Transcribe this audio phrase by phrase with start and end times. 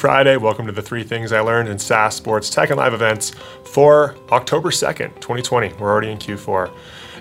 [0.00, 0.38] Friday.
[0.38, 3.32] Welcome to the three things I learned in SaaS Sports Tech and Live events
[3.64, 5.74] for October 2nd, 2020.
[5.74, 6.74] We're already in Q4.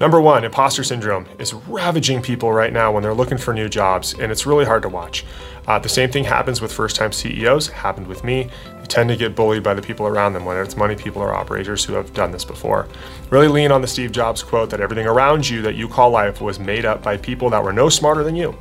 [0.00, 4.14] Number one, imposter syndrome is ravaging people right now when they're looking for new jobs,
[4.14, 5.24] and it's really hard to watch.
[5.68, 8.50] Uh, the same thing happens with first time CEOs, happened with me.
[8.80, 11.32] They tend to get bullied by the people around them, whether it's money people or
[11.32, 12.88] operators who have done this before.
[13.30, 16.40] Really lean on the Steve Jobs quote that everything around you that you call life
[16.40, 18.58] was made up by people that were no smarter than you.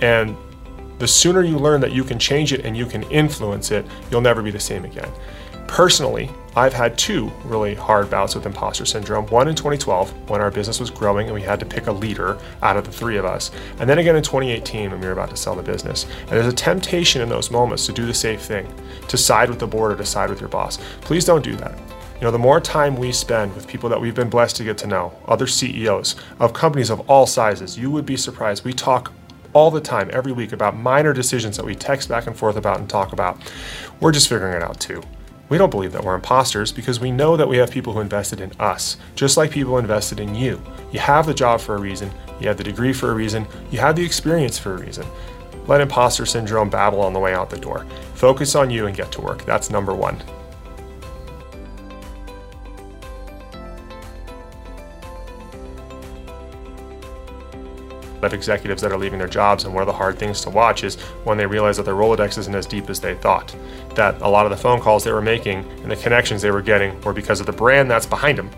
[0.00, 0.36] And
[1.02, 4.20] the sooner you learn that you can change it and you can influence it, you'll
[4.20, 5.10] never be the same again.
[5.66, 9.26] Personally, I've had two really hard bouts with imposter syndrome.
[9.26, 12.38] One in 2012, when our business was growing and we had to pick a leader
[12.62, 13.50] out of the three of us.
[13.80, 16.06] And then again in 2018, when we were about to sell the business.
[16.20, 18.72] And there's a temptation in those moments to do the safe thing,
[19.08, 20.78] to side with the board or to side with your boss.
[21.00, 21.76] Please don't do that.
[22.22, 24.78] You know, the more time we spend with people that we've been blessed to get
[24.78, 28.64] to know, other CEOs of companies of all sizes, you would be surprised.
[28.64, 29.10] We talk
[29.52, 32.78] all the time, every week, about minor decisions that we text back and forth about
[32.78, 33.38] and talk about.
[34.00, 35.02] We're just figuring it out too.
[35.48, 38.40] We don't believe that we're imposters because we know that we have people who invested
[38.40, 40.62] in us, just like people invested in you.
[40.92, 43.78] You have the job for a reason, you have the degree for a reason, you
[43.78, 45.06] have the experience for a reason.
[45.66, 47.86] Let imposter syndrome babble on the way out the door.
[48.14, 49.44] Focus on you and get to work.
[49.44, 50.22] That's number one.
[58.22, 60.84] Of executives that are leaving their jobs and one of the hard things to watch
[60.84, 63.54] is when they realize that their Rolodex isn't as deep as they thought.
[63.94, 66.62] That a lot of the phone calls they were making and the connections they were
[66.62, 68.50] getting were because of the brand that's behind them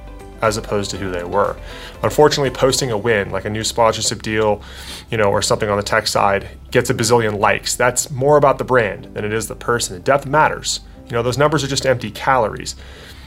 [0.42, 1.56] as opposed to who they were.
[2.02, 4.62] Unfortunately, posting a win, like a new sponsorship deal,
[5.10, 7.74] you know, or something on the tech side, gets a bazillion likes.
[7.74, 9.96] That's more about the brand than it is the person.
[9.96, 10.80] The depth matters.
[11.06, 12.76] You know, those numbers are just empty calories.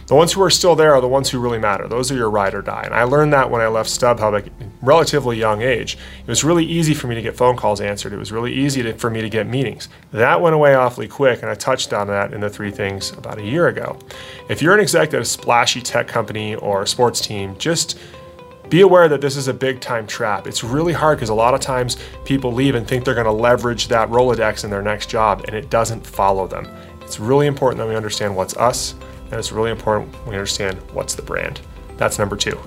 [0.07, 1.85] The ones who are still there are the ones who really matter.
[1.85, 2.83] Those are your ride or die.
[2.85, 5.97] And I learned that when I left StubHub at a relatively young age.
[6.21, 8.13] It was really easy for me to get phone calls answered.
[8.13, 9.89] It was really easy to, for me to get meetings.
[10.13, 13.37] That went away awfully quick, and I touched on that in the three things about
[13.37, 13.99] a year ago.
[14.47, 17.99] If you're an exec at a splashy tech company or a sports team, just
[18.69, 20.47] be aware that this is a big time trap.
[20.47, 23.31] It's really hard because a lot of times people leave and think they're going to
[23.31, 26.65] leverage that Rolodex in their next job, and it doesn't follow them.
[27.01, 28.95] It's really important that we understand what's us
[29.29, 31.61] and it's really important we understand what's the brand.
[31.97, 32.59] That's number two.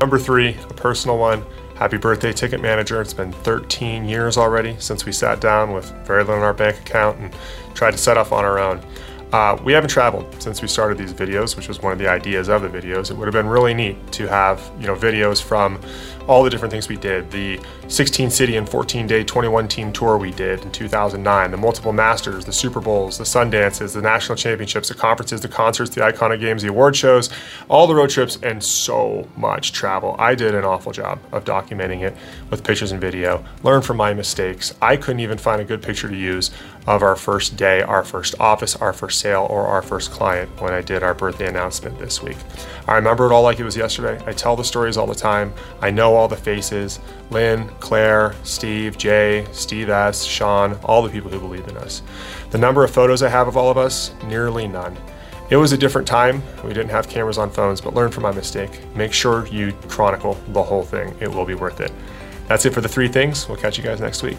[0.00, 1.44] Number three, a personal one.
[1.74, 3.00] Happy birthday, Ticket Manager.
[3.00, 6.78] It's been 13 years already since we sat down with very little in our bank
[6.78, 7.34] account and
[7.74, 8.80] tried to set up on our own.
[9.32, 12.48] Uh, we haven't traveled since we started these videos, which was one of the ideas
[12.48, 13.10] of the videos.
[13.10, 15.80] It would have been really neat to have, you know, videos from
[16.28, 17.30] all the different things we did.
[17.30, 21.92] The 16 city and 14 day 21 team tour we did in 2009, the multiple
[21.92, 26.40] masters, the Super Bowls, the Sundances, the national championships, the conferences, the concerts, the iconic
[26.40, 27.30] games, the award shows,
[27.68, 30.16] all the road trips, and so much travel.
[30.18, 32.16] I did an awful job of documenting it
[32.50, 33.44] with pictures and video.
[33.62, 34.74] Learn from my mistakes.
[34.82, 36.50] I couldn't even find a good picture to use
[36.86, 40.72] of our first day, our first office, our first sale, or our first client when
[40.72, 42.36] I did our birthday announcement this week.
[42.86, 44.22] I remember it all like it was yesterday.
[44.26, 45.52] I tell the stories all the time.
[45.80, 47.00] I know all the faces
[47.30, 52.02] Lynn, Claire, Steve, Jay, Steve S., Sean, all the people who believe in us.
[52.50, 54.96] The number of photos I have of all of us, nearly none.
[55.48, 56.42] It was a different time.
[56.64, 58.80] We didn't have cameras on phones, but learn from my mistake.
[58.96, 61.14] Make sure you chronicle the whole thing.
[61.20, 61.92] It will be worth it.
[62.48, 63.48] That's it for the three things.
[63.48, 64.38] We'll catch you guys next week.